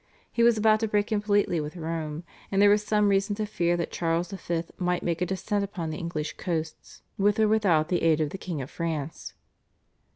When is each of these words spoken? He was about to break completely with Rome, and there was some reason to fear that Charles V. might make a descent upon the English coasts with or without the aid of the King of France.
He 0.31 0.41
was 0.41 0.57
about 0.57 0.79
to 0.79 0.87
break 0.87 1.05
completely 1.05 1.61
with 1.61 1.75
Rome, 1.75 2.23
and 2.51 2.59
there 2.59 2.71
was 2.71 2.83
some 2.83 3.09
reason 3.09 3.35
to 3.35 3.45
fear 3.45 3.77
that 3.77 3.91
Charles 3.91 4.31
V. 4.31 4.63
might 4.79 5.03
make 5.03 5.21
a 5.21 5.27
descent 5.27 5.63
upon 5.63 5.91
the 5.91 5.97
English 5.99 6.37
coasts 6.37 7.03
with 7.19 7.39
or 7.39 7.47
without 7.47 7.89
the 7.89 8.01
aid 8.01 8.19
of 8.19 8.31
the 8.31 8.39
King 8.39 8.63
of 8.63 8.71
France. 8.71 9.33